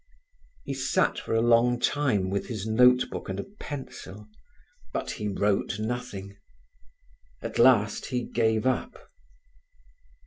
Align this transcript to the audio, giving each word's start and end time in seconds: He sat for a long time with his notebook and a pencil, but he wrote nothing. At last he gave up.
He 0.63 0.73
sat 0.73 1.19
for 1.19 1.35
a 1.35 1.41
long 1.41 1.79
time 1.79 2.31
with 2.31 2.47
his 2.47 2.65
notebook 2.65 3.29
and 3.29 3.39
a 3.39 3.43
pencil, 3.59 4.27
but 4.91 5.11
he 5.11 5.27
wrote 5.27 5.77
nothing. 5.77 6.37
At 7.43 7.59
last 7.59 8.07
he 8.07 8.23
gave 8.23 8.65
up. 8.65 8.97